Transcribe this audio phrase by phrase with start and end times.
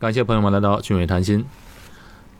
[0.00, 1.44] 感谢朋友们来到俊伟谈心。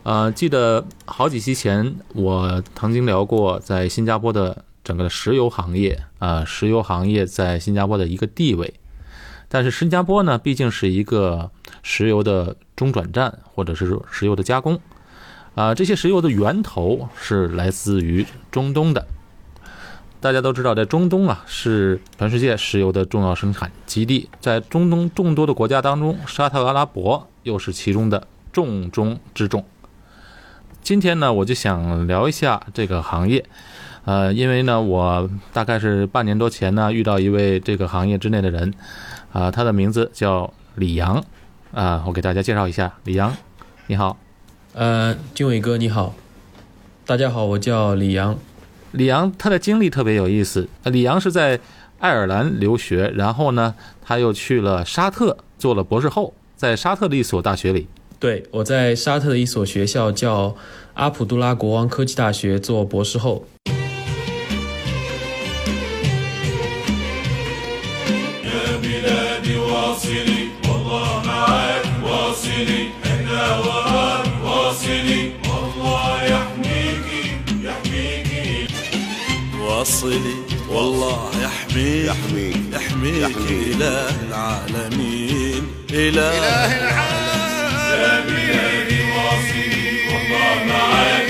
[0.04, 8.74] 呃，记得好几期前我曾经聊过在新加坡的整个的石油行业啊、石油行业在新加坡的一个地位。
[9.48, 11.50] 但是新加坡呢，毕竟是一个
[11.82, 14.80] 石油的中转站，或者是石油的加工
[15.56, 19.04] 啊、这些石油的源头是来自于中东的。
[20.20, 29.64] 大家都知道，在中东啊是全世界石油的重要生产基地，在中东众多的国家当中，沙特阿拉伯又是其中的重中之重。
[30.82, 33.42] 今天呢，我就想聊一下这个行业，
[34.04, 38.74] 呃，因为呢，我大概是半年多前呢遇到一位这个行业之内的人，
[39.32, 41.24] 啊、他的名字叫李阳，
[41.72, 43.34] 啊、我给大家介绍一下，李阳，
[43.86, 44.18] 你好。
[44.74, 46.14] 呃，军伟哥你好，
[47.06, 48.36] 大家好，我叫李阳。
[48.92, 50.68] 李阳他的经历特别有意思。
[50.82, 51.58] 呃李阳是在
[51.98, 53.74] 爱尔兰留学，然后呢，
[54.04, 57.87] 他又去了沙特做了博士后，在沙特的一所大学里。
[58.19, 60.55] 对，我在沙特的一所学校叫
[60.93, 63.45] 阿卜杜拉国王科技大学做博士后。
[68.43, 77.23] يا بلادي واصلي والله معاك واصلي انا وراك واصلي والله يحميكي
[77.67, 78.67] يحميكي
[79.59, 80.35] واصلي
[80.69, 85.06] والله يحميك يحميك يحميك إله العالمين
[85.97, 91.27] إله العالمين يا بلادي واصلي والله معاك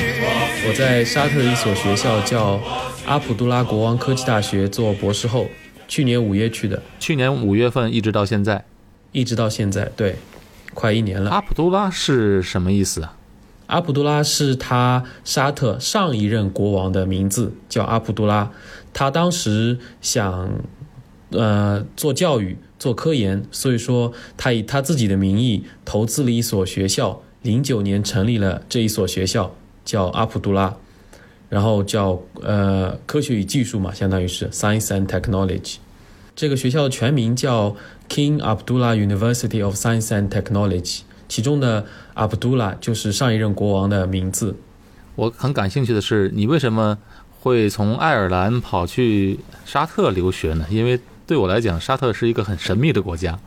[0.67, 2.59] 我在沙特的一所学校叫
[3.05, 5.47] 阿卜杜拉国王科技大学做博士后，
[5.88, 8.63] 去年五月去的，去年五月份一直到现在。
[9.11, 10.16] 一直到现在，对，
[10.73, 11.30] 快一年了。
[11.30, 13.16] 阿卜杜拉是什么意思啊？
[13.67, 18.49] 阿卜杜拉是他沙特上一任国王的名字，叫阿卜杜拉。
[18.91, 20.49] 他当时想，
[21.30, 30.76] 呃，做教育、 做科研，所以说他以他自己的名义投资了一所学校，零九年成立了这一所学校，叫阿卜杜拉，
[31.48, 35.77] 然后叫呃科学与技术嘛，相当于是 Science and Technology。
[36.36, 37.74] 这个学校的全名叫
[38.08, 41.84] King Abdullah University of Science and Technology，其中的
[42.14, 44.55] Abdullah 就是上一任国王的名字。
[45.17, 46.96] 我很感兴趣的是，你为什么
[47.40, 50.64] 会从爱尔兰跑去沙特留学呢？
[50.70, 53.39] 因为对我来讲，沙特是一个很神秘的国家。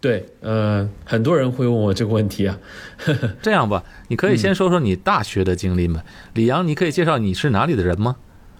[0.00, 2.56] 对，呃，很多人会问我这个问题啊。
[3.42, 6.04] 这样吧，你可以先说说你大学的经历吗？
[6.34, 8.14] 李阳，你可以介绍你是哪里的人吗？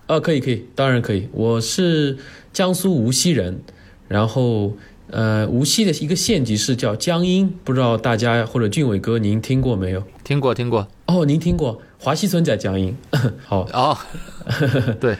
[0.09, 1.29] 呃，可以，可以，当然可以。
[1.31, 2.19] 我是
[2.53, 3.63] 江苏无锡人，
[4.09, 4.77] 然后
[5.11, 10.03] 呃，无锡的一个县级市叫江阴，不知道大家或者俊伟哥您听过没有？
[10.25, 10.89] 听过，听过。
[11.07, 12.97] 哦，您听过，华西村在江阴。
[13.47, 13.97] 好，哦，
[15.01, 15.17] 对，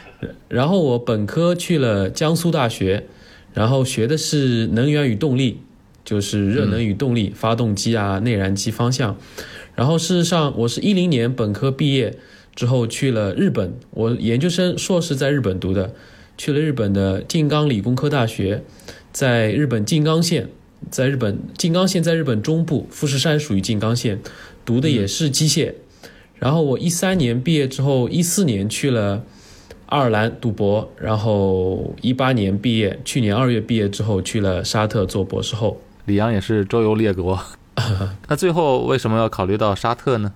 [0.49, 3.07] 然后我本科去了江苏大学，
[3.53, 5.59] 然后学的是能源与动力，
[6.05, 9.17] 就是热能与动力、发动机啊、内燃机方向。
[9.75, 12.17] 然后事实上，我是一零年本科毕业
[12.55, 15.93] 之后去了日本，我研究生硕士在日本读的，
[16.37, 18.63] 去了日本的静冈理工科大学，
[19.11, 20.49] 在日本静冈县，
[20.89, 24.19] 在日本静冈县在日本中部，富士山属于静冈县，
[24.65, 25.73] 读的也是机械。
[26.37, 29.23] 然后我一三年毕业之后，一四年去了
[29.91, 35.81] 爱尔兰读博，然后一八年毕业，去年二月毕业之后去了沙特做博士后。
[36.05, 37.37] 李阳也是周游列国。
[38.29, 40.31] 那最后为什么要考虑到沙特呢？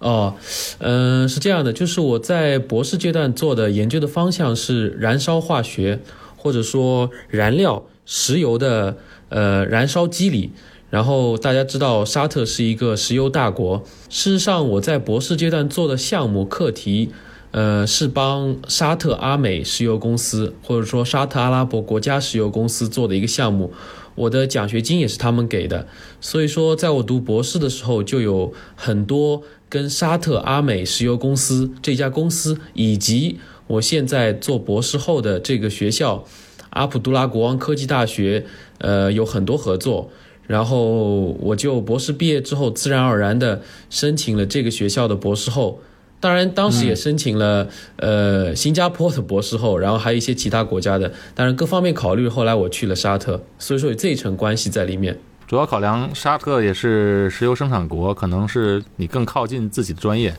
[0.00, 0.34] 哦，
[0.80, 6.00] 嗯、是这样的，就是我在博士阶段做的研究的方向是燃烧化学，
[6.36, 8.98] 或者说燃料石油的
[9.30, 10.50] 呃燃烧机理。
[10.90, 17.10] 然后大家知道沙特是一个石油大国，事实上我在博士阶段做的项目课题，
[17.52, 23.72] 呃，是帮沙特阿美石油公司或者说沙特阿拉伯国家石油公司做的一个项目。
[24.14, 25.86] 我的奖学金也是他们给的，
[26.20, 36.24] 所以说在我读博士的时候，就有很多跟沙特阿美石油公司这家公司，以及我现在做博士后的这个学校
[36.70, 38.44] 阿卜杜拉国王科技大学，
[38.78, 40.10] 呃，有很多合作。
[40.46, 45.80] 然后我就博士毕业之后，自然而然的申请了这个学校的博士后。
[46.20, 51.10] 当然，当时也申请了、呃新加坡的博士后，然后还有一些其他国家的。
[51.34, 55.18] 当然，各方面考虑，后来我去了沙特，所以说有这一层关系在里面。
[55.48, 60.32] 主要考量沙特也是石油生产国，可能是你更靠近自己的专业。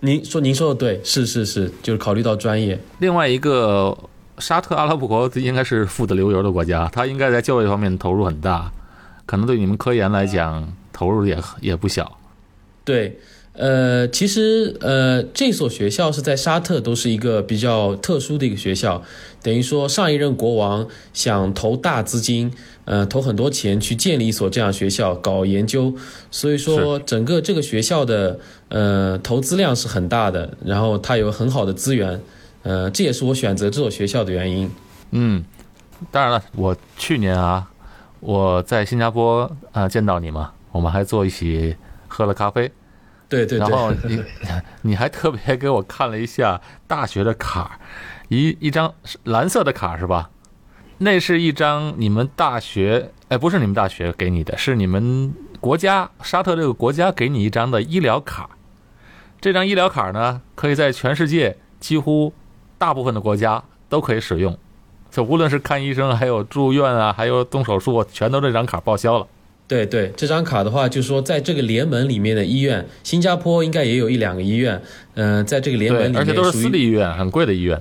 [0.00, 2.78] 您说您说的对，是是是，就是考虑到专业。
[2.98, 3.96] 另外一个，
[4.38, 8.70] 沙特阿拉伯国应该是富得流油的国家，它应该在教育方面投入很大，
[9.24, 12.18] 可能对你们科研来讲投入也也不小。
[12.84, 13.18] 对，
[13.56, 19.02] 呃，其实呃，这所学校是在沙特，都是一个比较特殊的一个学校。
[19.42, 22.52] 等于说，上一任国王想投大资金，
[22.84, 25.94] 呃，投很多钱去建立一所这样学校搞研究，
[26.30, 28.38] 所以说整个这个学校的
[28.68, 32.20] 呃投资量是很大的，然后它有很好的资源，
[32.64, 34.68] 呃，这也是我选择这所学校的原因。
[35.12, 35.44] 嗯，
[36.10, 37.70] 当然了，我去年啊，
[38.18, 41.76] 我在新加坡啊、呃见到你嘛，我们还坐一起
[42.08, 42.70] 喝了咖啡，
[43.28, 44.22] 对对然后，你
[44.82, 47.78] 你还特别给我看了一下大学的卡，
[48.28, 48.94] 一一张
[49.24, 50.30] 蓝色的卡是吧？
[50.98, 58.48] 那是一张你们大学，哎，不是你们大学给你的，是你们国家沙特这个国家给你一张的医疗卡。
[59.40, 62.32] 这张医疗卡呢，可以在全世界几乎
[62.78, 64.56] 大部分的国家都可以使用，
[65.10, 69.26] 就无论是看医生，还有住院啊，还有动手术，全都这张卡报销了。
[69.68, 74.80] 对对，这张卡的话，就是说在这个联盟里面的医院，新加坡应该也有一两个医院，
[75.14, 77.80] 嗯、在这个联盟里，面而且都是私立医院，很贵的医院。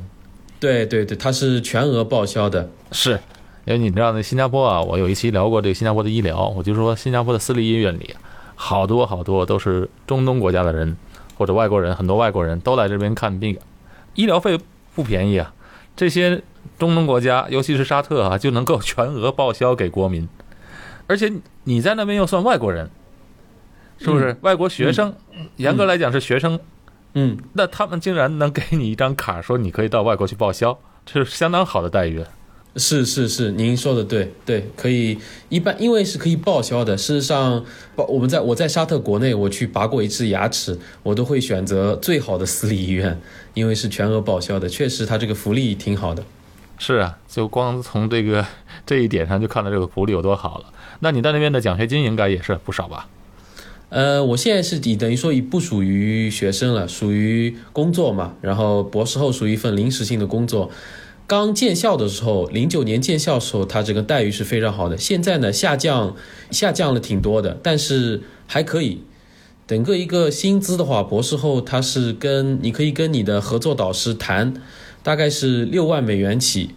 [0.59, 2.67] 对对对，它是全额报销的。
[2.91, 3.11] 是，
[3.65, 8.15] 因为你知道那新加坡啊，我有一期聊过这个新加坡的医疗，我就说新加坡的私立医院里，
[8.55, 10.97] 好多好多都是中东国家的人
[11.37, 13.55] 或者外国人，很多外国人都来这边看病，
[14.15, 14.57] 医疗费
[14.95, 15.53] 不便宜啊。
[15.95, 16.41] 这些
[16.79, 20.27] 中东国家，尤其是沙特啊，就能够全额报销给国民，
[21.07, 21.31] 而且
[21.63, 22.89] 你在那边又算外国人，
[23.97, 24.35] 是不是？
[24.41, 25.13] 外国学生，
[25.57, 26.59] 严格来讲是学生，
[27.13, 32.23] 嗯，那他们竟然能给你一张卡，说你可以到外国去报销，这是相当好的待遇。
[32.77, 35.17] 是是是，您说的对对，可以
[35.47, 36.97] 一般因为是可以报销的。
[36.97, 37.63] 事实上，
[37.95, 43.17] 报我们在我在沙特国内，我去拔过一次牙齿，我都会选择最好的私立医院，
[43.53, 44.67] 因为是全额报销的。
[44.67, 46.21] 确实，它这个福利挺好的。
[46.77, 48.45] 是啊，就光从这个
[48.85, 50.65] 这一点上就看到这个福利有多好了。
[50.99, 53.07] 那你在那边的奖学金应该也是不少吧？
[53.89, 58.33] 呃，我现在是等于说已不属于学生了，属于工作嘛。
[58.41, 60.69] 然后博士后属于一份临时性的工作。
[61.27, 64.97] 刚建校的时候，零九年建校的时候，它这个待遇是非常好的。
[64.97, 66.15] 现在呢，下降
[66.51, 69.01] 下降了挺多的，但是还可以。
[69.67, 74.53] 整个一个薪资的话，博士后他是跟你可以跟你的合作导师谈，
[75.01, 76.75] 大概是六万美元起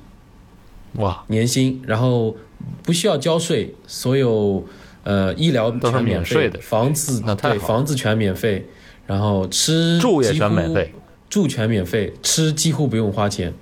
[0.94, 2.36] 哇，年薪，然后
[2.82, 4.66] 不需要交税，所有
[5.04, 8.66] 呃医疗都是全免税的房子那太对房子全免费，
[9.06, 10.92] 然后吃住也全免费，
[11.30, 13.52] 住全免费，吃几乎不用花钱。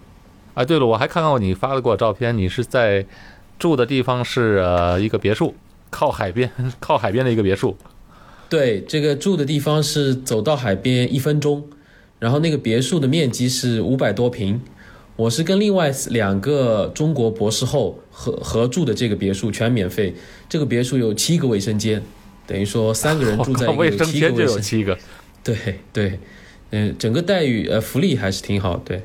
[0.54, 3.04] 哎，对了，我还看到你发的过照片，你是在
[3.58, 5.54] 住的地方是呃一个别墅，
[5.90, 6.50] 靠海边，
[6.80, 7.76] 靠海边的一个别墅。
[8.48, 11.62] 对，这个住的地方是走到海边一分钟，
[12.18, 14.60] 然后那个别墅的面积是五百多平。
[15.16, 20.14] 我是跟另外两个中国博士后合合住的这个别墅，全免费。
[20.48, 22.02] 这个别墅有七个卫生间，
[22.46, 24.44] 等于说三个人住在 一个卫生间就。
[24.44, 24.96] 有七个。
[25.42, 26.18] 对对，
[26.70, 28.76] 嗯、整个待遇呃福利还是挺好。
[28.84, 29.02] 对，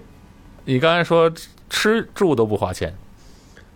[0.65, 1.31] 你刚才说
[1.69, 2.93] 吃住都不花钱，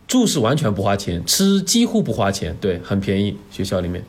[0.05, 3.37] 住是完全不花钱，吃几乎不花钱，对，很便宜。
[3.49, 4.03] 学校里面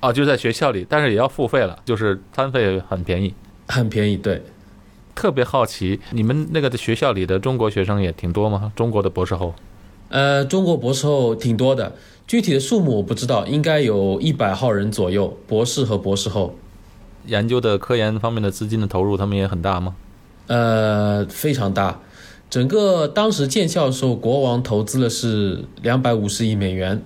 [0.00, 3.32] 啊，就在学校里，但是也要付费了，就是餐费很便宜。
[3.68, 4.42] 很便宜，对。
[5.14, 8.72] 特别好奇，你们那个的学校里的中国学生也挺多吗？
[8.74, 9.54] 中国的博士后？
[10.08, 11.94] 呃，中国博士后挺多的，
[12.26, 16.54] 具体的数目我不知道，应该有一百号人左右，博士和博士后。
[17.26, 19.94] 研究的科研方面的资金的投入，他们也很大吗？
[20.48, 22.00] 呃，非常大。
[22.50, 27.00] 整个当时建校的时候，国王投资了是两百五十亿美元，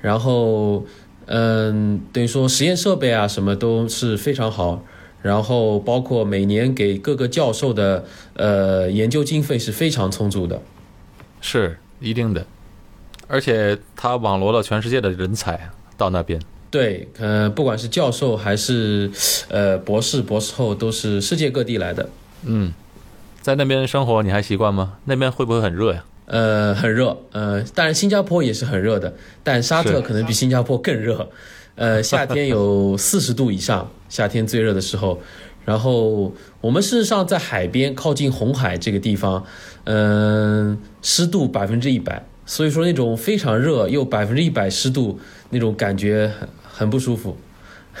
[0.00, 0.84] 然后，
[1.26, 4.82] 嗯，等于说实验设备啊什么都是非常好，
[5.24, 8.04] 然后包括每年给各个教授的
[8.34, 10.60] 呃研究经费是非常充足的。
[11.40, 12.44] 是一定的，
[13.26, 16.38] 而且他网罗了全世界的人才到那边。
[16.70, 19.10] 对，呃，不管是教授还是
[19.48, 22.06] 呃博士、博士后，都是世界各地来的。
[22.42, 22.74] 嗯，
[23.40, 24.98] 在那边生活你还习惯吗？
[25.06, 26.04] 那边会不会很热呀？
[26.26, 31.28] 呃，很热，呃，当然新加坡也是很热的，但沙特可能比新加坡更热，
[31.74, 35.20] 呃，夏天有 四十度以上，夏天最热的时候。
[35.66, 39.42] 然后我们事实上在海边，靠近红海这个地方，
[39.84, 47.34] 嗯、湿度百分之一百，所以说那种非常热又百分之一百湿度那种感觉很很不舒服。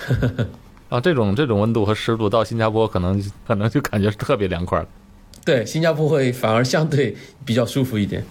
[0.90, 4.86] 啊，这种这种温度和湿度到新加坡可能可能就感觉是特别凉快了。
[5.44, 8.24] 对，新加坡会反而相对比较舒服一点。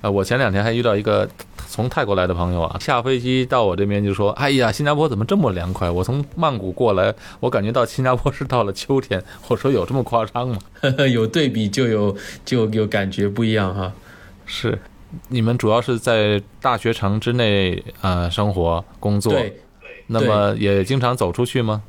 [0.00, 1.28] 啊，我前两天还遇到一个
[1.68, 5.90] 从泰国来的朋友啊，下飞机到我这边就说：“哎呀，新加坡怎么这么凉快？
[5.90, 10.58] 我从曼谷过来，我感觉到新加坡是到了秋天。”我说：“有这么夸张吗
[11.12, 13.92] 有对比就有就有感觉不一样哈。？”
[14.46, 14.78] 是，
[15.28, 19.58] 你们主要是在大学城之内呃生活工作，对，
[20.06, 21.82] 那么也经常走出去吗？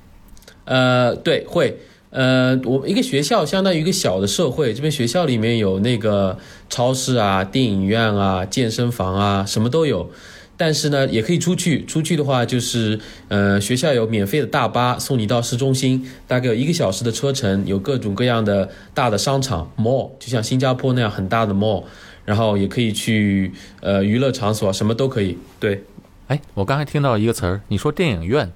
[0.66, 1.78] 呃，对，会。
[2.18, 6.36] 呃，我一个学校相当于一个小的社会，这边学校里面有那个
[6.68, 10.10] 超市啊、电影院啊、健身房啊，什么都有。
[10.58, 11.86] 但是呢，也可以出去。
[11.86, 21.84] 出去的话，就是呃，学校有免费的大巴送你到市中心，大概有一个小时的车程，有各种各样的大的商场 mall，就像新加坡那样很大的 mall。
[22.26, 25.38] 然后也可以去呃娱乐场所，什么都可以。
[25.60, 25.84] 对，
[26.30, 28.52] 哎，我刚才听到一个词儿，你说电影院，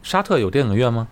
[0.00, 1.08] 沙特有电影院吗？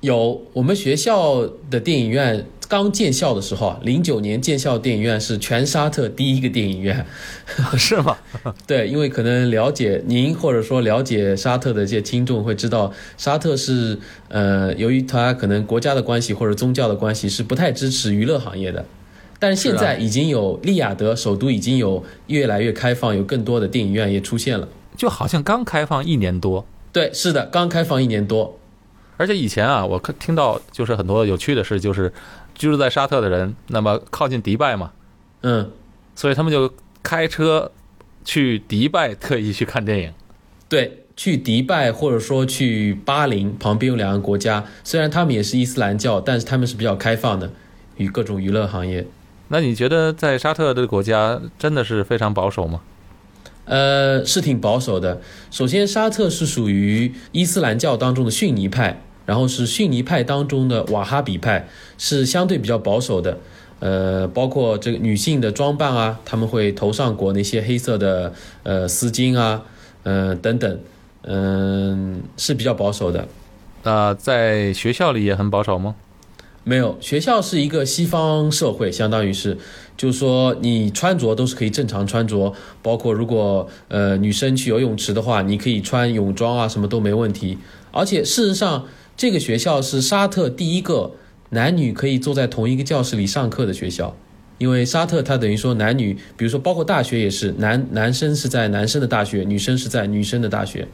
[0.00, 7.04] 有我们学校的电影院刚建校的时候啊，零九年建校电影院是全沙特第一个电影院。
[7.76, 8.16] 是吗？
[8.66, 18.84] 对，因为可能了解您或者说了解沙特的这些听众会知道，沙特是呃，由于它可能国家的关系或者宗教的关系，是不太支持娱乐行业的。
[19.40, 24.68] 但是现在已经有利雅得首都已经有越来越开放，有更多的电影院也出现了。
[24.96, 28.57] 就好像刚开放一年多，对，是的，刚开放一年多。
[29.18, 32.10] 而且以前啊，我看听到就是很多有趣的事，就是
[32.54, 34.92] 居住在沙特的人，那么靠近迪拜嘛，
[35.42, 35.70] 嗯，
[36.14, 36.72] 所以他们就
[37.02, 37.70] 开车
[38.24, 40.12] 去迪拜，特意去看电影。
[40.68, 47.50] 对，去迪拜或者说去巴林，旁边有两个国家，虽然他们也是伊斯兰教，但是他们是比较开放的，
[47.96, 49.06] 与各种娱乐行业。
[49.48, 52.80] 那你觉得在沙特这个国家真的是非常保守吗？
[53.64, 55.20] 呃，是挺保守的。
[55.50, 61.68] 首先，沙特是属于伊斯兰教当中的逊尼派，然后是逊尼派当中的瓦哈比派，
[61.98, 63.36] 是相对比较保守的。
[63.78, 68.32] 呃，包括这个女性的装扮啊，他们会头上裹那些黑色的
[68.62, 69.62] 呃丝巾啊，
[70.02, 70.80] 呃等等，
[71.24, 73.28] 嗯、是比较保守的。
[73.82, 75.94] 那在学校里也很保守吗？
[76.64, 79.58] 没有，学校是一个西方社会，相当于是，
[79.98, 87.58] 就是说你穿着都是可以正常穿着，包括如果呃女生去游泳池的话，你可以穿泳装啊，什么都没问题。
[87.90, 88.84] 而且事实上，
[89.18, 91.10] 这个学校是沙特第一个
[91.50, 94.14] 男女可以坐在同一个教室里上课的学校，
[94.58, 100.86] 因为沙特它等于说男女，比如说包括大学也是，男男生是在男生的大学，女生是在女生的大学。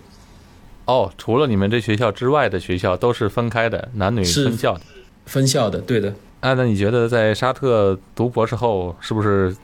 [0.87, 4.81] 哦，除了你们这学校之外的学校都是分开的，男女是分校的。
[5.27, 6.15] 分校的，对的。
[6.41, 9.55] 啊，那你觉得在沙特读博士后是不是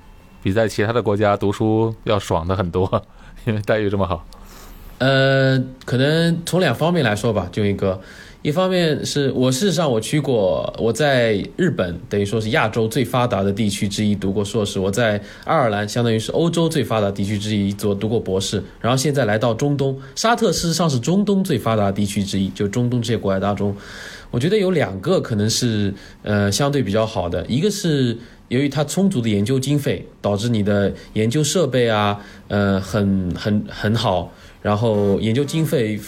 [0.42, 3.02] 比在其他的国家读书要爽的很多？
[3.46, 4.26] 因为待遇这么好。
[4.98, 7.98] 呃，可能从两方面来说吧，就一个，
[8.42, 23.76] 一方面是我事实上我去过，我在日本等于说是亚洲最发达的地区之一读过硕士，我在爱尔兰相当于是欧洲最发达地区之一做读过博士，然后现在来到中东，沙特事实上是中东最发达地区之一，就中东这些国家当中，
[24.30, 25.92] 我觉得有两个可能是
[26.22, 28.16] 呃相对比较好的，一个是
[28.48, 32.18] 由于它充足的研究经费，导致你的研究设备啊，
[32.48, 34.32] 呃很很很好。
[34.62, 35.98] 然后研究经费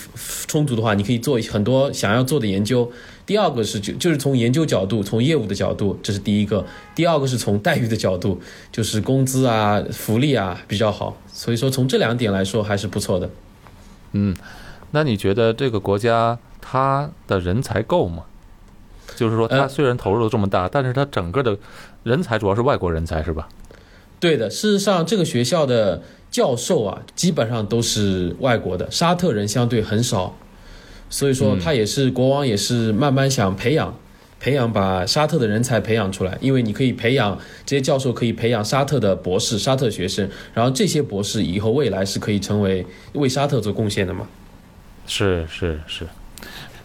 [0.46, 2.90] 充足的话，你可以做很多想要做的研究。
[3.24, 6.64] 第二个是就就是从研究角度，从业务的角度，这是第一个。
[6.94, 8.40] 第二个是从待遇的角度，
[8.70, 11.16] 就是工资啊、福利啊比较好。
[11.32, 13.30] 所以说从这两点来说还是不错的。
[14.12, 14.36] 嗯，
[14.90, 18.24] 那你觉得这个国家它的人才够吗？
[19.16, 21.56] 就是说，它呃虽然投入这么大，但是它整个的
[22.02, 23.48] 人才主要是外国人才是吧？
[24.18, 30.34] 对的，事实上这个学校的教授啊，基本上都是外国的，沙特人相对很少，
[31.08, 33.94] 所以说他也是国王也是慢慢想培养。
[34.40, 44.26] 培养把沙特的人才培养出来，因为你可以培养这些教授，可以培养沙特的博士、沙特学生，然后这些博士以后未来是可以成为为沙特做贡献的嘛。
[45.06, 46.08] 是是是。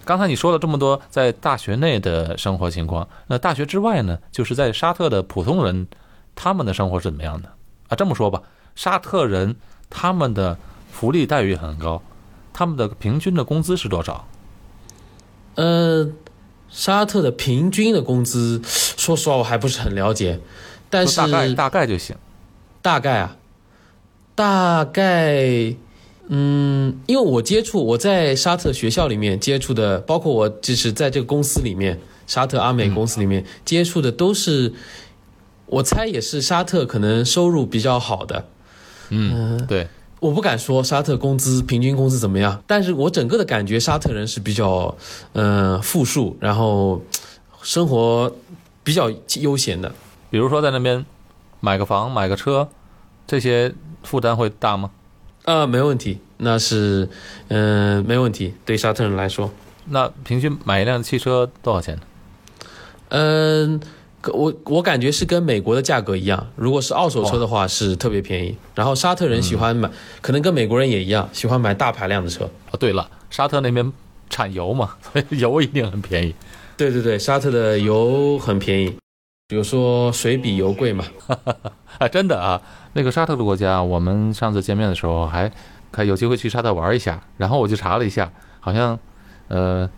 [0.05, 4.19] 刚才你说了这么多在大学内的生活情况，那大学之外呢？
[4.31, 5.87] 就是在沙特的普通人，
[6.35, 7.49] 他们的生活是怎么样的
[7.87, 7.95] 啊？
[7.95, 8.43] 这么说吧，
[8.77, 9.55] 沙特人
[9.89, 10.59] 他们的
[10.91, 12.03] 福利待遇很高，
[12.53, 14.27] 他们的平均的工资是多少？
[15.55, 16.07] 呃，
[16.69, 20.39] 沙特的平均的工资，说实话我还不是很了解，
[20.91, 22.15] 但是大概大概就行。
[22.83, 23.37] 大概啊，
[24.35, 25.75] 大概，
[26.27, 34.71] 嗯，因为我接触我在沙特学校里面接触的，包括我就是在这个公司里面，沙特阿美公司里面、接触的都是，
[35.65, 38.45] 我猜也是沙特可能收入比较好的。
[39.09, 39.87] 嗯，对，
[40.19, 44.95] 我不敢说沙特工资平均工资怎么样，但是我整个的感觉沙特人是比较，
[45.33, 47.01] 呃，富庶，然后
[47.61, 48.31] 生活
[48.83, 49.09] 比较
[49.39, 49.91] 悠闲的。
[50.29, 51.05] 比如说在那边
[51.59, 52.67] 买个房、买个车，
[53.25, 53.73] 这些
[54.03, 54.91] 负担会大吗？
[55.45, 57.07] 呃，没问题，那是，
[57.47, 58.53] 嗯、没问题。
[58.65, 59.49] 对沙特人来说，
[59.85, 62.01] 那平均买一辆汽车多少钱呢？
[63.09, 63.85] 嗯、可
[64.33, 66.47] 我我感觉是跟美国的价格一样。
[66.55, 68.55] 如果是二手车的话，是特别便宜。
[68.75, 69.89] 然后沙特人喜欢买，
[70.21, 72.49] 可能跟美国人也一样，喜欢买大排量的车。
[72.71, 73.91] 哦，对了，沙特那边
[74.29, 76.33] 产油嘛，所以油一定很便宜。
[76.75, 78.95] 对对对，沙特的油很便宜，
[79.47, 81.05] 比如说水比油贵嘛。
[81.97, 82.61] 啊，真的啊，
[82.93, 85.51] 那个沙特的国家，我们上次见面的时候还
[85.91, 88.99] 还有机会去沙特玩一下，然后我就查了一下，好像
[89.47, 89.89] 呃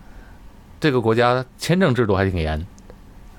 [0.79, 2.65] 这个国家签证制度还挺严，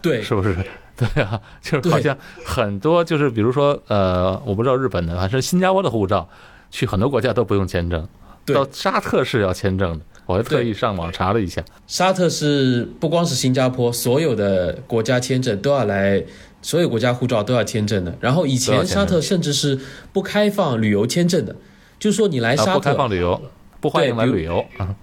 [0.03, 0.57] 对，是不是？
[0.97, 6.29] 对啊，就是对好像很多就是比如说呃，我不知道日本的，还是新加坡的护照，
[6.71, 8.07] 去很多国家都不用签证，
[8.45, 10.05] 对到沙特是要签证的。
[10.27, 16.23] 我还特意上网查了一下，沙特是不光是新加坡，所有的国家签证都要来，
[16.63, 18.15] 所有国家护照都要签证的。
[18.21, 19.81] 然后以前沙特甚至是
[20.13, 21.57] 不开放旅游签证的，
[21.99, 23.41] 就是说你来啊，沙不开，放旅游，
[23.81, 24.95] 不欢迎来旅游啊。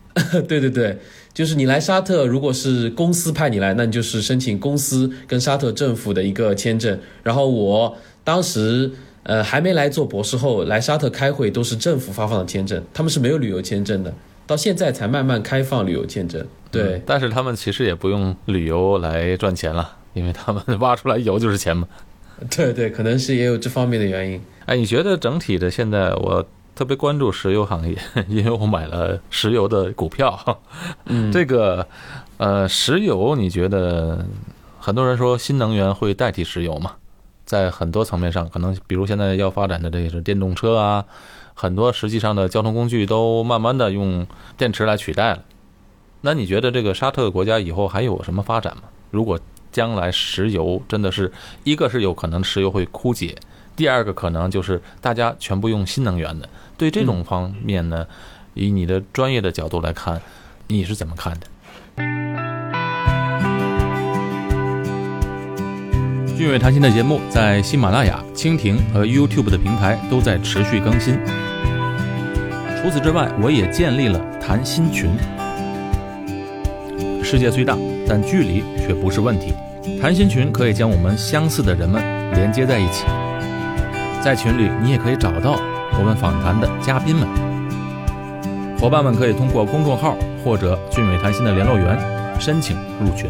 [0.48, 0.98] 对 对对，
[1.38, 7.00] 就是你来沙特，如果是公司派你来，那你就是申请公司跟沙特政府的一个签证。
[7.22, 8.92] 然后我当时
[9.22, 14.12] 呃还没来做博士后，来沙特开会都是政府发放的签证，他们是没有旅游签证的，
[14.48, 16.44] 到现在才慢慢开放旅游签证。
[16.72, 21.88] 对嗯，但是他们其实也不用旅游来赚钱了，因为他们挖出来油就是钱嘛。
[22.50, 24.42] 对对，可能是也有这方面的原因。
[24.66, 26.44] 哎，你觉得整体的现在我
[26.78, 27.98] 特别关注石油行业，
[28.30, 30.60] 因为我买了石油的股票。
[31.06, 31.88] 嗯，这个
[32.38, 34.24] 呃，石油你觉得
[34.80, 36.92] 很多人说新能源会代替石油嘛？
[37.46, 41.04] 在很多层面上，可能比如现在要发展的这个是电动车啊，
[41.56, 45.40] 很多实际上的交通工具都慢慢的用电池来取代了。
[46.22, 48.84] 那你觉得这个沙特国家以后还有什么发展吗？
[49.10, 49.40] 如果
[49.72, 51.32] 将来石油真的是
[51.64, 53.36] 一个是有可能石油会枯竭，
[53.76, 56.48] 第二个可能就是大家全部用新能源的。
[56.78, 58.06] 对这种方面呢，
[58.54, 60.22] 以你的专业的角度来看，
[60.68, 61.48] 你是怎么看的？
[66.38, 71.18] 俊伟谈心的节目在喜马拉雅、蜻蜓和 YouTube 的平台都在持续更新。
[72.80, 75.10] 除此之外，我也建立了谈心群。
[77.24, 77.76] 世界虽大，
[78.08, 79.52] 但距离却不是问题。
[80.00, 82.04] 谈心群可以将我们相似的人们
[82.36, 83.06] 连接在一起。
[84.24, 85.60] 在群里，你也可以找到
[86.00, 87.28] 我们访谈的嘉宾们。
[88.80, 92.00] 伙伴们可以通过公众号或者俊伟谈心的联络员
[92.40, 93.30] 申请入群。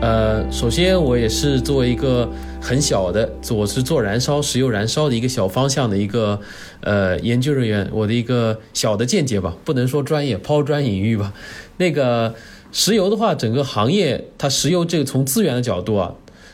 [0.00, 2.28] 呃，首先我也是作为一个
[2.60, 6.40] 很小的，我是做燃烧石油燃烧的一个小方向的一个
[6.80, 11.32] 呃研究人员，我的一个小的见解吧，不能说专业，抛砖引玉吧。
[11.76, 12.34] 那个
[12.72, 16.12] 石油的话，整个行业它石油这个从资源的角度啊，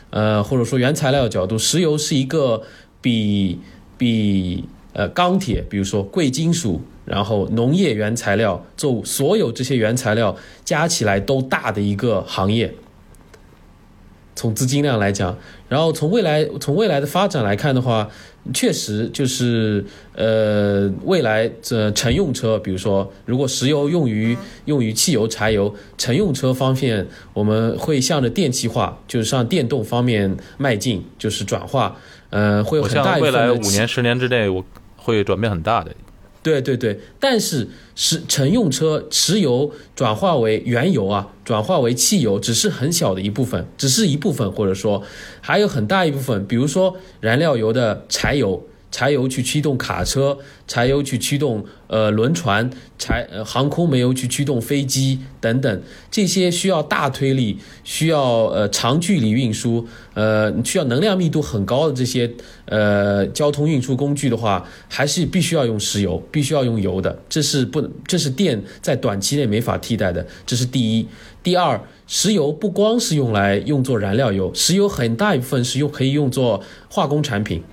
[0.09, 2.63] 呃或者说原材料角度，石油是一个
[3.01, 3.59] 比
[3.97, 12.73] 比呃钢铁，比如说贵金属，然后农业原材料，做所有这些原材料加起来都大的一个行业。
[14.35, 15.37] 从资金量来讲，
[15.69, 18.09] 然后从未来从未来的发展来看的话，
[18.53, 31.95] 确实就是呃未来这乘用车，比如说如果石油用于用于汽油、柴油，乘用车方面我们会向着电气化，就是向电动方面迈进，就是转化，
[32.31, 34.65] 呃会很大未来五年、十年之内，我
[34.97, 35.91] 会转变很大的。
[36.41, 45.03] 对对对，但是是乘用车石油转化为原油啊，转化为汽油，只是很小的一部分，只是一部分，或者说
[45.41, 62.31] 还有很大一部分，比如说燃料油的柴油，柴油去驱动卡车，柴油去驱动呃轮船，柴呃航空煤油去驱动飞机等等，这些需要大推力，需要呃长距离运输，呃需要能量密度很高的这些
[62.65, 71.07] 呃交通运输工具的话，还是必须要用石油，必须要用油的，这是不能，这是电在短期内没法替代的，这是第一。
[71.41, 77.63] 第二，石油不光是用来用作燃料油，石油很大一部分是用可以用作化工产品。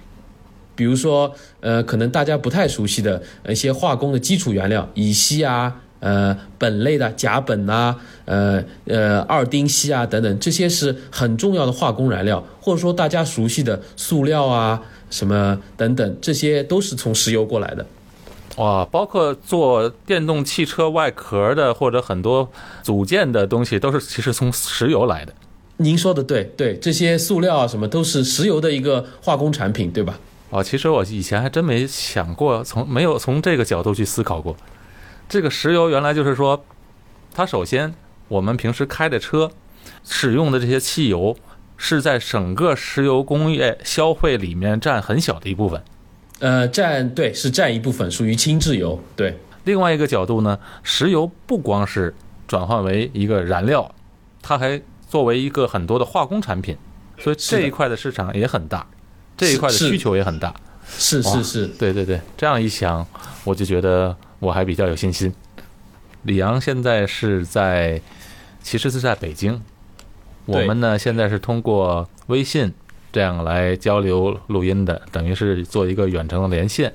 [0.76, 17.84] 比如说，呃，可能大家不太熟悉的呃一些化工的基础原料，乙烯啊，呃，苯类的甲苯啊，呃呃，二丁烯啊等等，这些是很重要的化工燃料，或者说大家熟悉的塑料啊，什么等等，这些都是从石油过来的。
[18.56, 22.48] 哇，包括做电动汽车外壳的或者很多
[22.82, 25.32] 组件的东西，都是其实从石油来的。
[25.78, 30.18] 您说的对，对，这些塑料啊什么都是石油的一个化工产品，对吧？
[30.50, 34.56] 哦，其实我以前还真没想过，从没有从这个角度去思考过。
[35.28, 36.64] 这个石油原来就是说，
[37.34, 37.92] 它首先
[38.28, 39.50] 我们平时开的车
[40.04, 41.36] 使用的这些汽油，
[41.76, 45.82] 是在整个石油工业消费里面占很小的一部分。
[46.38, 49.38] 呃，占对是占一部分，属于轻质油，对。
[49.64, 52.14] 另外一个角度呢，石油不光是
[52.46, 53.92] 转换为一个燃料，
[54.40, 56.76] 它还作为一个很多的化工产品，
[57.18, 58.86] 所以这一块的市场也很大，
[59.36, 60.54] 这一块的需求也很大。
[60.88, 63.06] 是是是，对对对，这样一想，
[63.44, 65.32] 我就觉得我还比较有信心。
[66.22, 68.00] 李阳现在是在，
[68.62, 69.60] 其实是在北京，
[70.44, 72.72] 我们呢现在是通过微信
[73.12, 76.92] 这样来交流录音的，等于是做一个远程的连线。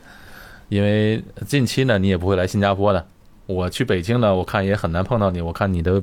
[0.69, 3.06] 因为近期呢，你也不会来新加坡的。
[3.45, 5.41] 我去北京呢，我看也很难碰到你。
[5.41, 6.01] 我看你的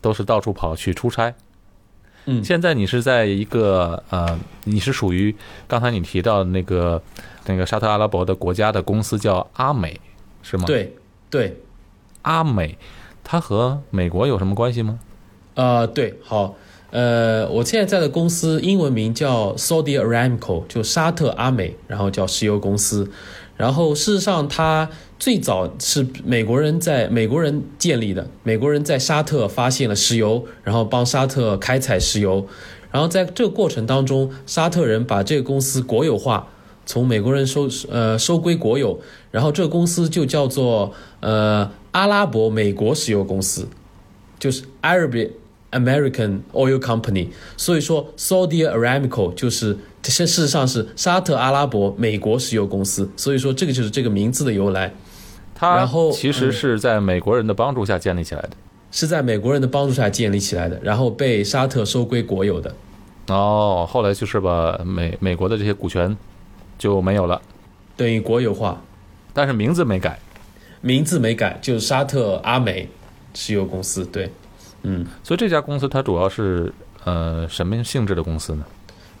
[0.00, 1.32] 都是到处跑去出差。
[2.30, 5.34] 嗯，现在你是在一个呃，你是属于
[5.66, 7.02] 刚才你提到的那个
[7.46, 9.98] 那个沙特阿拉伯的国家的公司叫阿美，
[10.42, 10.94] 是吗？，对
[11.30, 11.56] 对，
[12.20, 12.76] 阿美，
[13.24, 14.98] 它和美国有什么关系吗？
[15.54, 16.54] 呃，对，好，
[16.90, 23.10] 呃，我现在在的公司英文名叫 Saudi Aramco，就沙特阿美，然后叫石油公司。
[23.58, 32.46] 然后事实上，它最早是美国人在美国人建立的，美国人在沙特发现了石油，然后帮沙特开采石油。
[32.90, 36.48] 然后在这个过程当中，沙特人把这个公司国有化，
[36.86, 38.98] 从美国人收呃收归国有，
[39.30, 43.68] 然后这个公司就叫做呃阿拉伯美国石油公司。
[44.38, 45.30] 就是 Arab
[45.70, 54.92] American Oil Company，所以说 Saudi Aramco 就是这事实上是沙特阿拉伯美国石油公司，所以说这个就是这个名字的由来，
[55.54, 58.50] 它然后其实是在美国人的帮助下建立起来的。
[58.90, 62.74] 是在美国人的帮助下建立起来的，然后被沙特收归国有的。
[63.26, 66.16] 哦，后来就是把美美国的这些股权
[66.78, 67.42] 就没有了，
[67.98, 68.82] 等于国有化，
[69.34, 70.18] 但是名字没改。
[70.80, 72.88] 名字没改，就是沙特阿美
[73.34, 74.06] 石油公司。
[74.06, 74.30] 对，
[74.82, 76.72] 嗯，所以这家公司它主要是
[77.04, 78.64] 呃什么性质的公司呢？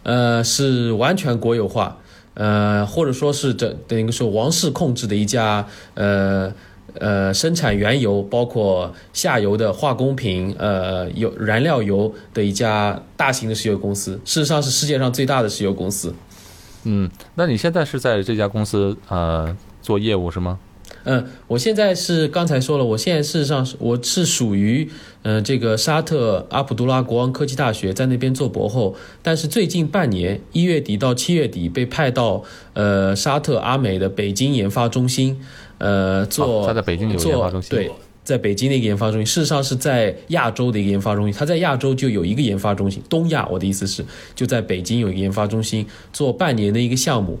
[0.04, 1.98] 呃，是完全国有化，
[2.34, 6.50] 呃，或者说是这等于说王室控制的一家呃
[6.94, 16.14] 呃生产原油，包括下游的化工品、呃油燃料油的一家大型的石油公司，事实上是世界上最大的石油公司。
[16.84, 20.58] 嗯，那你现在是在这家公司呃做业务是吗？
[21.10, 24.86] 嗯，我现在是刚才说了，我现在事实上是我是属于
[25.22, 32.44] 呃这个沙特阿卜杜拉国王科技大学，在那边做博后，但是最近半年一月底到七月底被派到
[32.74, 35.40] 呃沙特阿美的北京研发中心，
[35.78, 37.90] 呃做、哦他在北京有做研发中心对。
[38.22, 41.32] 在北京的一个研发中心，事实上是在亚洲的一个研发中心。
[41.32, 47.40] 它在亚洲就有一个研发中心，东亚我的意思是就在北京有一个研发中心，做半年的一个项目。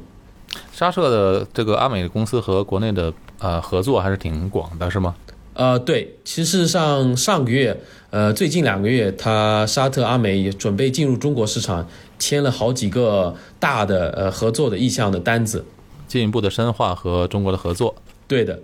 [0.72, 5.14] 沙特的这个阿美的公司和国内的呃合作还是挺广的，是吗？
[5.54, 7.76] 呃，对，其实上上个月，
[8.10, 11.84] 呃，最近两个月，他沙特阿美也准备进入中国市场，
[12.16, 15.64] 签了好几个大的呃合作的意向的单子。
[16.06, 17.94] 进一步的深化和中国的合作，
[18.28, 18.58] 对的，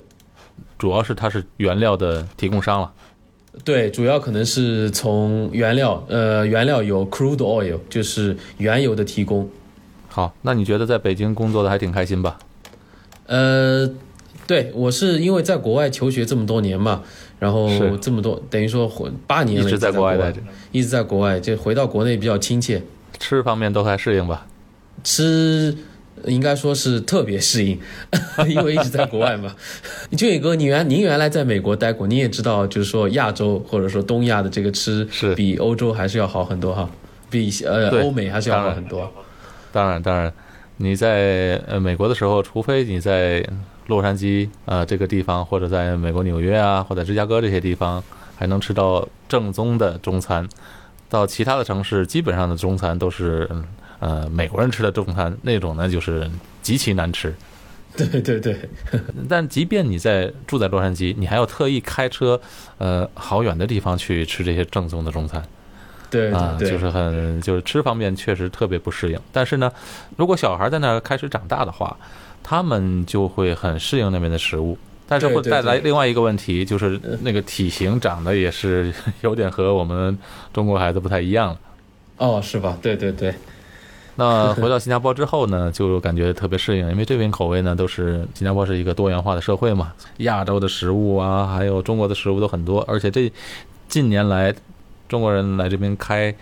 [0.78, 2.92] 主要是它是原料的提供商了。
[3.64, 9.48] 对，主要可能是从原料，呃，原料有 crude oil，就是原油的提供。
[10.08, 12.38] 好，那你觉得在北京工作的还挺开心吧？
[13.26, 13.88] 呃，
[14.46, 17.02] 对我是因为在国外求学这么多年嘛，
[17.38, 20.40] 然后这么多等于说回八年了，一直在国外待着，
[20.72, 22.82] 一直在国外，就回到国内比较亲切。
[23.18, 24.46] 吃方面都还适应吧？
[25.02, 25.74] 吃
[26.26, 27.78] 应该说是特别适应，
[28.48, 29.54] 因为一直在国外嘛。
[30.16, 36.88] 俊宇哥，你原您原来在美国待过，你也知道，就是说亚洲或者说东亚的这个吃是比欧洲还是要好很多哈，
[37.30, 39.10] 比呃欧美还是要好很多。
[39.72, 40.32] 当然，当然，
[40.76, 43.44] 你在呃美国的时候，除非你在
[43.86, 48.02] 洛杉矶呃这个地方，或者在美国纽约啊，或者芝加哥这些地方，
[48.36, 50.48] 还能吃到正宗的中餐。
[51.08, 53.64] 到其他的城市，基本上的中餐都是嗯
[54.00, 56.28] 呃美国人吃的中餐，那种呢就是
[56.62, 57.32] 极其难吃。
[57.96, 58.58] 对对对，
[59.28, 62.40] 但即便你在住在洛杉矶，你还要特意开车
[62.78, 65.40] 呃好远的地方去吃这些正宗的中餐。
[66.10, 69.20] 对啊，就是很就是吃方面确实特别不适应。
[69.30, 69.70] 但是呢，
[70.16, 71.96] 如果小孩在那儿开始长大的话，
[72.44, 74.78] 他们就会很适应那边的食物。
[75.06, 80.16] 但是会带来另外一个问题，就是那个体型长得也是有点和我们
[80.50, 81.58] 中国孩子不太一样了。
[82.16, 82.78] 哦，是吧？
[82.80, 83.34] 对对对，
[84.16, 93.30] 那回到新加坡之后呢，就感觉特别适应，因为这边口味呢都是新加坡是一个多元化的社会嘛，亚洲的食物啊，还有中国的食物都很多，而且这
[93.88, 94.54] 近年来
[95.06, 96.34] 中国人来这边开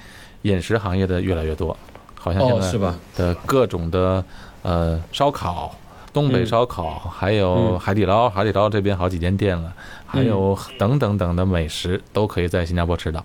[0.43, 1.77] 饮食行业的越来越多，
[2.15, 2.97] 好像现哦，在是吧？
[3.17, 4.25] 的各种的
[4.63, 5.77] 呃烧烤，
[6.13, 9.73] 东北嗯烧烤，还有嗯海底捞，海底捞这边好几间店了，
[10.07, 13.25] 还有等等等的美食都可以在新加坡吃到，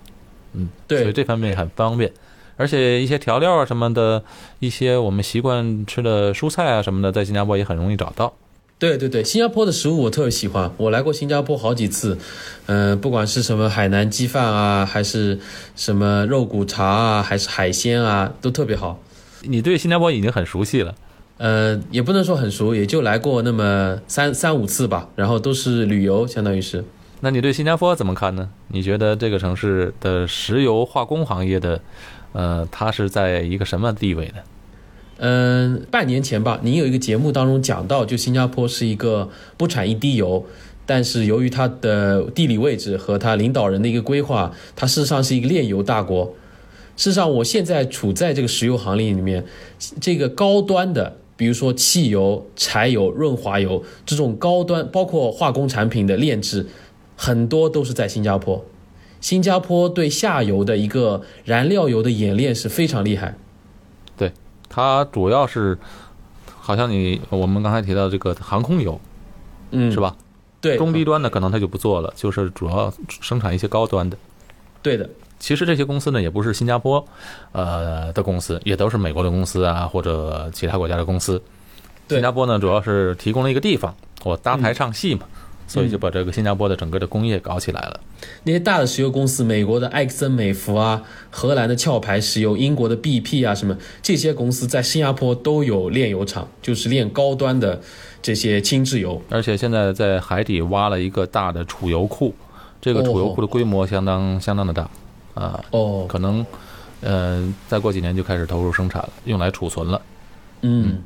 [0.54, 2.10] 嗯，对所以这方面很方便。
[2.56, 4.24] 而且一些调料啊什么的，
[4.58, 8.32] 一些我们习惯吃的蔬菜啊什么的，在新加坡也很容易找到。
[8.80, 12.18] 对对对，新加坡的食物我特别喜欢，我来过新加坡好几次，
[12.66, 15.38] 嗯、不管是什么海南鸡饭啊，还是
[15.76, 18.98] 什么肉骨茶啊，还是海鲜啊，都特别好。
[19.42, 20.94] 你对新加坡已经很熟悉了，
[21.38, 26.84] 呃，也不能说很熟，也就来过那么三三五次吧，然后都是旅游，相当于是。
[27.20, 28.48] 那你对新加坡怎么看呢？
[28.68, 31.80] 你觉得这个城市的石油化工行业的，
[32.32, 34.34] 呃，它是在一个什么地位呢？
[35.18, 40.46] 嗯，半年前吧，您有一个节目当中讲到，就新加坡是一个不产一滴油，
[40.86, 46.34] 但是由于它的地理位置和它领导人的一个规划，它事实上是一个炼油大国。
[46.96, 49.44] 事实上，我现在处在这个石油行业里面，
[50.00, 56.66] 这个高端的，比如说汽油、柴油、润滑油这种高端，包括化工产品的炼制，
[57.16, 58.62] 很多都是在新加坡。
[59.20, 63.36] 新加坡对下游的一个燃料油的冶炼是非常厉害。
[64.16, 64.32] 对，
[64.68, 65.78] 它主要是，
[66.44, 69.00] 好像你我们刚才提到这个航空油
[69.70, 70.00] 嗯，是？
[70.00, 70.16] 吧？
[70.60, 74.16] 对，中低端的可能它就不做了，就是主要生产一些高端的。
[74.82, 77.04] 对的，其实这些公司呢，也不是新加坡，
[77.52, 81.40] 呃的公司，也都是美国的公司啊，或者其他国家的公司。
[82.08, 85.26] 新加坡呢，主要是提供了一个地方，我搭台唱戏嘛，
[85.66, 88.00] 所以就把这个新加坡的整个的工业搞起来了。
[88.44, 97.80] 那些大的石油公司，美国的埃克森美孚啊，荷兰的壳牌石油，英国的 BP 啊，什么这些公司在新加坡都有炼油厂，就是炼高端的
[98.20, 99.20] 这些轻质油。
[99.30, 102.34] 而且现在在海底挖了一个大的储油库，
[102.80, 104.88] 这个储油库的规模相当相当的大，
[105.38, 106.44] 啊、哦，可能，
[107.00, 110.02] 呃，再过几年就开始投入生产了，用来储存了。
[110.62, 111.00] 嗯，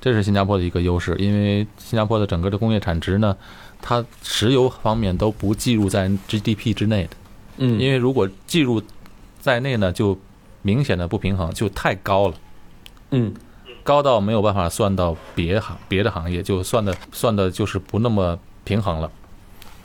[0.00, 3.36] 这是新加坡的一个优势，因为新加坡的整个的工业产值呢，
[3.82, 7.16] 它石油方面都不计入在 GDP 之内的，
[7.56, 8.80] 嗯，因为如果计入
[9.40, 10.16] 在内呢，就
[10.62, 12.34] 明显的不平衡，就太高了，
[13.10, 13.34] 嗯，
[13.82, 19.10] 高到没有办法算到别行别的行业，就算的算的就是不那么平衡了。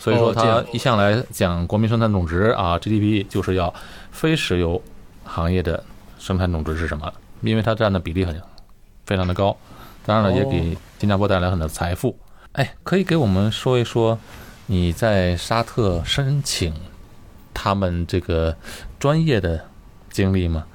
[0.01, 3.71] 所以说，它哦这样一向来讲国民生产总值啊，GDP 就是要
[4.11, 4.81] 非石油
[5.23, 5.83] 行业的
[6.17, 7.13] 生产总值是什么？
[7.41, 8.41] 因为它占的比例很
[9.05, 9.55] 非常的高，
[10.03, 12.17] 当然了，也哦给新加坡带来很多财富。
[12.53, 14.17] 哎，可以给我们说一说
[14.65, 16.73] 你在沙特申请
[17.53, 18.57] 他们这个
[18.97, 19.65] 专业的
[20.09, 20.65] 经历吗？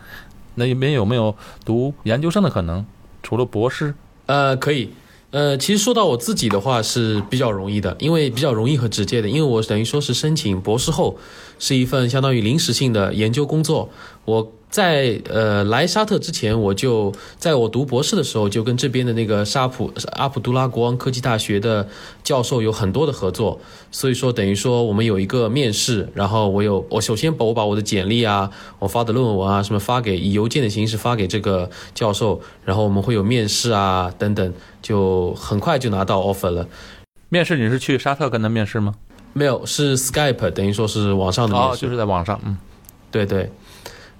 [0.54, 1.34] 那里面有没有
[1.64, 2.86] 读研究生的可能？
[3.24, 3.92] 除了博士？
[4.26, 4.94] 呃，可以。
[5.36, 11.18] 呃，其实说到我自己的话是比较容易的，因为比较容易和直接的，因为我等于说是申请博士后，
[11.58, 13.90] 是一份相当于临时性的研究工作。
[14.24, 21.88] 我在呃来沙特之前，我就在我读博士的时候，就跟这边的那个沙普阿卜杜拉国王科技大学的
[22.22, 23.58] 教授有很多的合作，
[23.90, 36.68] 所以说等于说我们有一个面试，然后我有我首先把我把我的简历啊，我发的论文啊什么发给以邮件的形式发给这个教授，然后我们会有面试啊等等，就很快就拿到 offer 了。
[37.30, 38.94] 面试你是去沙特跟他面试吗？
[39.32, 41.80] 没有，是 Skype，等于说是网上的面哦，试。
[41.80, 42.58] 就是在网上，嗯，
[43.10, 43.50] 对对。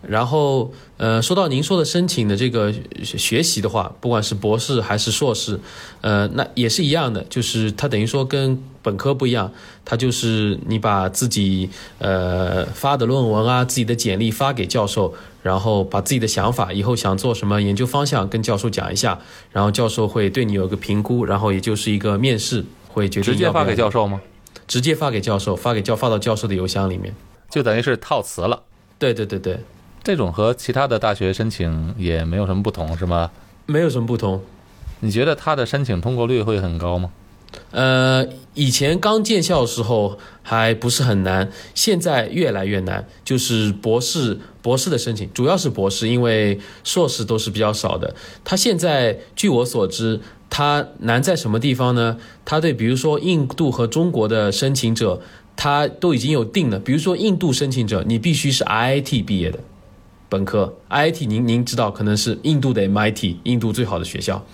[0.09, 5.59] 然后，呃，说到您说的申请的这个学学习的话，不管是博士还是硕士，
[6.01, 9.53] 呃，那也是一样的，就是它等于说跟本科不一样，
[9.85, 19.19] 它就是你把自己呃发的论文啊、自己的简历发给教授，然后把自己的想法，以后想做什么研究方向跟教授讲一下，
[19.51, 24.21] 然后教授会对你有个评估，然后也就是一个面试，会决定直接发给教授吗？
[24.69, 27.14] 直接发给教授，发给教发到教授的邮箱里面。
[27.51, 28.62] 就等于是套词了。
[28.99, 29.61] 对对对对，
[30.07, 33.29] 这种和其他的大学申请也没有什么不同，是吗？
[33.66, 34.40] 没有什么不同。
[35.01, 37.11] 你觉得他的申请通过率会很高吗？
[37.73, 43.05] 呃，以前刚建校的时候还不是很难，现在越来越难。
[43.25, 48.14] 就是博士博士的申请，主要是博士，因为硕士都是比较少的。
[48.45, 52.16] 他现在据我所知，他难在什么地方呢？
[52.45, 55.21] 他对比如说印度和中国的申请者，
[55.57, 56.79] 他都已经有定了。
[56.79, 59.59] 比如说印度申请者，你必须是 IIT 毕业的
[60.29, 64.45] 本科，IIT 您您知道，可能是印度的 MIT，印度最好的学校。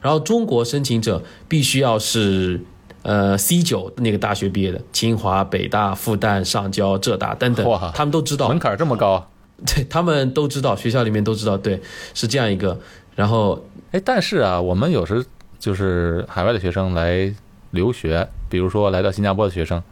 [0.00, 2.60] 然后中国申请者必须要是
[3.02, 9.28] 呃 C 九那个大学毕业的，清华、北大、复旦、上交、浙大等等哇，他们都知道门，槛这么高啊？
[9.66, 11.80] 对他们都知道，学校里面都知道，对，
[12.14, 12.78] 是这样一个。
[13.14, 15.24] 然后哎，但是啊，我们有时
[15.58, 17.34] 就是海外的学生来
[17.70, 19.82] 留学，比如说来到新加坡的学生，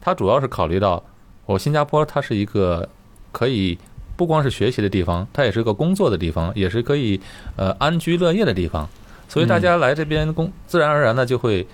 [0.00, 1.02] 他主要是考虑到
[1.46, 2.88] 我新加坡它是一个
[3.32, 3.78] 可以
[4.16, 7.20] 不光是学习的地方，它也是个工作的地方，也是可以
[7.56, 8.88] 呃安居乐业的地方，
[9.28, 11.66] 所以大家来这边工，自然而然的就会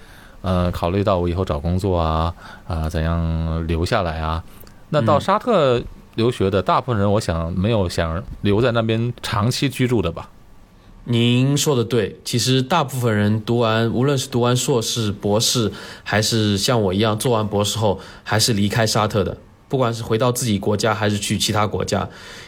[0.43, 2.35] 呃考虑到我以后找工作啊
[2.67, 4.43] 啊、怎样留下来啊。
[4.91, 5.81] 那到沙特
[6.17, 10.29] 留学的大部分人，我想没有想留在那边长期居住的吧。
[11.05, 15.73] 您说的对，其实大部分人读完，无论是读完硕士、博士，
[16.05, 19.37] 还是像我一样做完博士后，还是离开沙特的。
[19.73, 22.07] 不管是回到自己国家，还是去其他国家，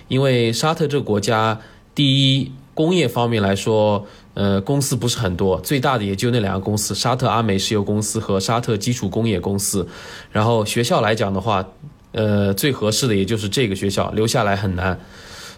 [0.09, 1.59] 因为沙特这个国家，
[1.95, 9.89] 第一工业方面来说，呃，公司不是很多，最大的也就那两个公司：沙特阿美石油公司和沙特基础工业公司。
[10.33, 11.67] 然后学校来讲的话，
[12.13, 15.01] 呃，最合适的也就是这个学校，留下来很难。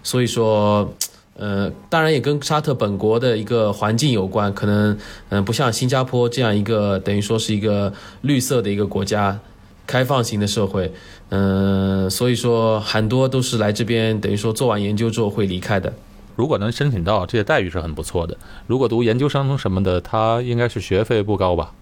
[0.04, 0.94] 所以说，
[1.34, 4.96] 呃，当然也跟沙特本国的一个环境有关，可能
[5.30, 9.40] 嗯、不像新加坡这样一个等于说是一个绿色的一个国家，
[9.86, 10.92] 开放型的社会，
[11.28, 15.92] 嗯、所以说很多都是来这边等于说做完研究之后会离开的。
[16.36, 18.36] 如果能申请到，这些待遇是很不错的。
[18.66, 21.72] 如果读研究生什么的，他应该是学费不高吧？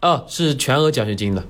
[0.00, 1.42] 啊，是全额奖学金的。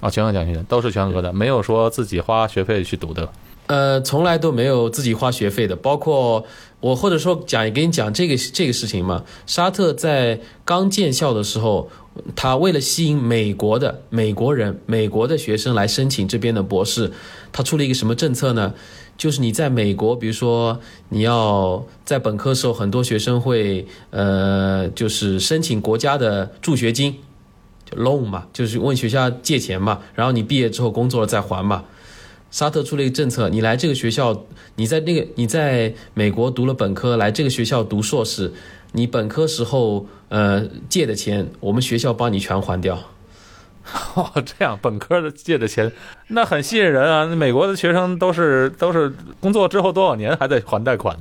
[0.00, 3.30] 啊，全额奖学金都是全额的，没有说自己花学费去读的。
[3.66, 6.44] 呃，从来都没有自己花学费的，包括
[6.80, 9.24] 我或者说讲给你讲这个这个事情嘛。
[9.46, 11.88] 沙特在刚建校的时候，
[12.36, 17.10] 他为了吸引美国的美国人、美国的学生来申请这边的博士，
[17.52, 18.74] 他出了一个什么政策呢？
[19.16, 27.14] 就是你在美国，比如说你要在本科时候，很多学生会呃，就是申请国家的助学金，
[27.88, 31.84] 就 loan 嘛，就是问学校借钱嘛，然后你毕业之后工作了再还嘛。
[32.54, 34.44] 沙特出了一个政策，你来这个学校，
[34.76, 38.52] 你在那个你在美国读了本科，来这个学校读硕士，
[38.92, 42.96] 你本科时候呃借的钱，我们学校帮你全还掉。
[44.14, 45.90] 哦，这样本科的借的钱，
[46.28, 47.26] 那很吸引人啊！
[47.26, 51.18] 美国的学生都是都是工作之后多少年还在还贷款？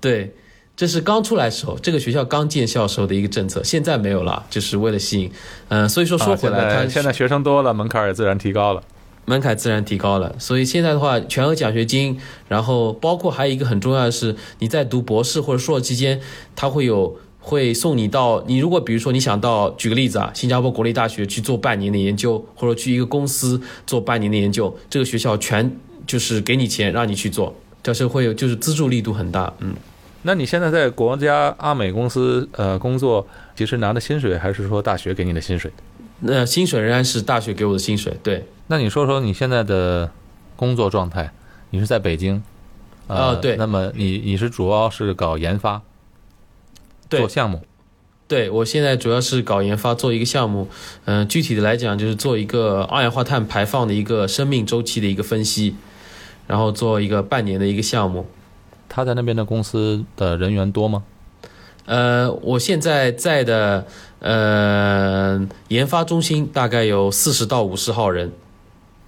[0.00, 0.32] 对，
[0.76, 5.32] 这是刚出来时候，这个学校刚建校时候的一个政策，现在没有了，就是为了吸引。
[5.70, 8.80] 嗯、所以说说回来，他现在学生多了，门槛也自然提高了。
[9.28, 16.18] 门槛自然提高了，所以现在的话，全额奖学金，然后包括还有一个很重要的是，你在读博士或者硕士期间，
[16.56, 25.70] 他会有会送你到你如果比如说你想到，举个例子啊，新加坡国立大学去做半年的研究，或者去一个公司做半年的研究，这个学校全
[26.06, 29.74] 就是给你钱让你去做，但是会有就是资助力度很大，嗯。
[30.22, 35.70] 那你现在在国家阿美公司呃工作，其实拿的薪水还是说大学给你的薪水？
[36.20, 40.10] 那薪水仍然是大学给我的薪水，对，那你说说你现在的
[40.54, 41.32] 工作状态？
[41.70, 42.42] 你是在北京？
[43.06, 45.80] 呃啊对那么你你是主要是搞研发，
[47.08, 47.62] 对做项目。
[48.26, 50.68] 对我现在主要是搞研发，做一个项目。
[51.06, 55.74] 嗯、具体的来讲就是做一个二氧化碳排放的一个生命周期的一个分析，
[56.46, 58.26] 然后做一个半年的一个项目。
[58.90, 61.04] 他在那边的公司的人员多吗？
[61.86, 63.86] 呃，我现在在的
[64.20, 68.30] 呃研发中心大概有四十到五十号人。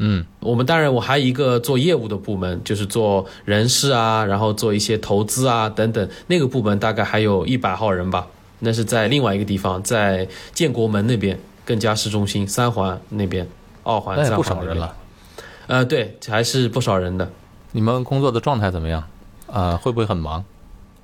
[0.03, 6.09] 嗯，我们当然，我还有一个做业务的部门，就是做人事啊，然后做一些投资啊等等。
[6.27, 8.27] 那个部门大概还有一百号人吧，
[8.61, 13.47] 那是在另外一个地方，在建国门那边，更加市中心三环那边，
[13.83, 14.43] 二环、那不。
[14.43, 14.97] 少人了。
[15.67, 17.31] 呃，对，还是不少人的。
[17.73, 19.05] 你们工作的状态怎么样？
[19.49, 20.43] 啊、会不会很忙？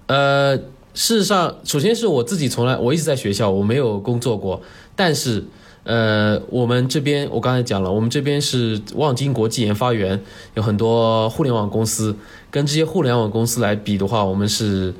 [0.06, 0.56] 呃，
[0.94, 4.62] 事实上，首先是我自己从来我一直在学校，我没有工作过。
[4.94, 5.44] 但是，
[5.86, 10.20] 呃，我们这边我刚才讲了，我们这边是望京国际研发园，
[10.54, 12.16] 有很多互联网公司，
[12.50, 14.92] 跟这些互联网公司来比的话，我们是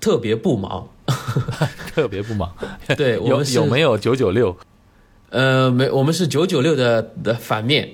[0.00, 0.88] 特别不忙。
[1.94, 2.52] 特别不忙。
[2.98, 4.56] 对， 我们是有没有九九六？
[5.30, 7.88] 呃，没，我们是九九六的的反面，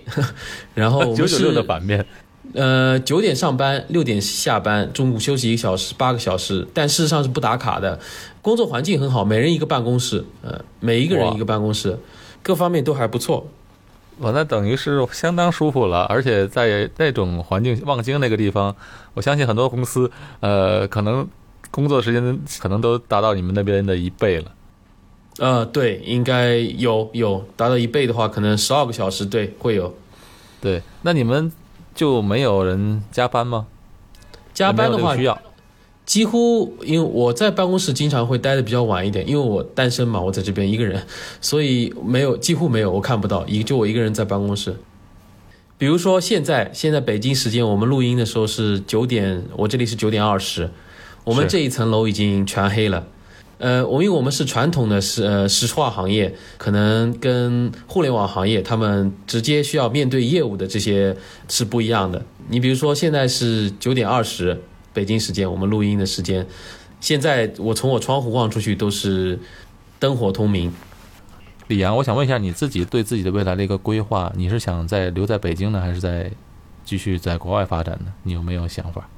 [0.74, 2.04] 然后我们九九六的是反面。
[2.54, 8.00] 呃，九点上班，六点下班，中午休息一个小时，八个小时，但事实上是不打卡的。
[8.40, 11.98] 工作环境很好，每人一个办公室，呃，每一个人一个办公室，
[12.48, 13.46] 各方面都还不错。
[14.16, 18.74] 我那等于是相当舒服了，而且在那种环境，望京那个地方，
[19.12, 21.28] 我相信很多公司，呃，可能
[21.70, 24.52] 工作时间可能都达到你们那边的一倍了。
[25.38, 29.94] 呃，对，应该有有达到一倍的话，可能十二个小时，对，会有。
[30.58, 31.52] 对，那你们
[31.94, 33.66] 就没有人加班吗？
[34.54, 35.38] 加班的话需，要。
[36.08, 41.02] 几乎因为我在办公室经常会待的比较晚一点，因为我单身嘛，我在这边一个人，
[41.38, 44.74] 所以没有几乎没有，我看不到，一就我一个人在办公室。
[45.76, 50.70] 比如说现在，现在北京时间我们录音的时候是九点，我这里是九点二十，
[51.24, 53.06] 我们这一层楼已经全黑了。
[53.58, 61.14] 呃，我因为我们是传统的是呃石化行业，可能跟互联网行业他们直接需要面对业务的这些
[61.48, 62.24] 是不一样的。
[62.48, 64.58] 你比如说现在是九点二十，
[64.92, 66.46] 北京时间我们录音的时间，
[67.00, 69.38] 现在我从我窗户望出去都是
[69.98, 70.72] 灯火通明。
[71.68, 76.30] 李阳，我想问一下你自己对自己的未来的一个规划，你是想在留在北京呢，还是在
[76.84, 78.12] 继续在国外发展呢？
[78.22, 79.08] 你有没有想法？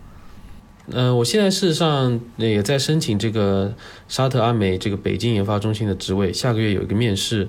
[0.93, 3.73] 嗯、我现在事实上也在申请这个
[4.09, 7.49] 沙特阿美这个北京研发中心的职位，下个月有一个面试。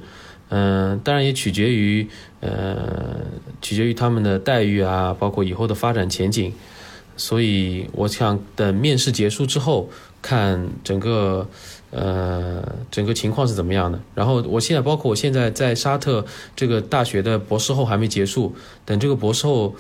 [0.50, 2.08] 嗯、当然也取决于
[2.42, 3.22] 呃，
[3.62, 6.54] 取决于他们的待遇啊，包括以后的发展前景。
[7.22, 9.88] 所以我想等面试结束之后，
[10.24, 11.48] 看整个
[11.92, 14.00] 呃，整个情况是怎么样的？
[14.16, 19.76] 然后我现在包括我现在在沙特这个大学的博士后还没结束，等这个博士后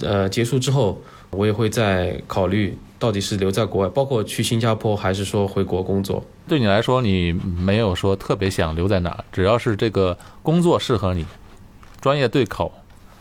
[0.00, 6.24] 呃结束之后，我也会再考虑到底是留在国外，包括去新加坡，还是说回国工作。
[6.48, 11.26] 对你来说，你没有说特别想留在哪，只要是这个工作适合你，
[12.00, 12.72] 专业对口，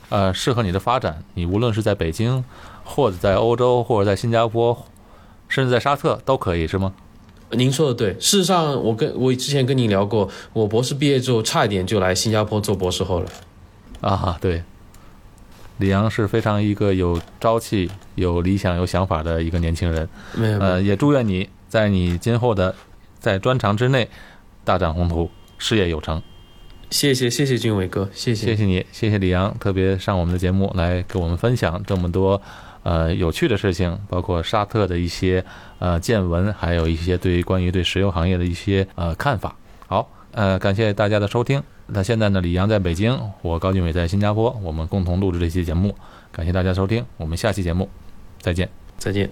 [0.08, 2.46] 呃，适合你的发展，你无论是在北京，
[2.86, 4.86] 或者在欧洲，或者在新加坡，
[5.50, 6.94] 甚至在沙特都可以，是吗？
[7.52, 13.30] 您说的对，事实上，我跟我之前跟您聊过，我博士毕业之后，差一点就来新加坡做博士后了。
[14.02, 14.64] 啊，对，
[15.78, 20.08] 李阳是非常一个有朝气、有理想、有想法的一个年轻人。
[20.34, 22.76] 没有，呃，也祝愿你在你今后的
[23.20, 24.10] 在专长之内
[24.64, 26.22] 大展宏图，事业有成。
[26.90, 32.42] 谢谢谢谢俊伟哥，谢谢谢谢你，谢谢李阳，特别上我们的节目来给我们分享这么多
[32.86, 35.44] 呃有趣的事情，包括沙特的一些
[35.80, 39.58] 呃见闻，还有一些对于关于对石油行业的一些呃看法。
[39.88, 41.62] 好，呃，感谢大家的收听。
[41.88, 45.96] 那现在呢，李阳在北京，我高俊伟在新加坡，我们共同录制这期节目。
[46.32, 47.90] 感谢大家收听，我们下期节目
[48.40, 48.70] 再见。
[48.98, 49.30] 再见。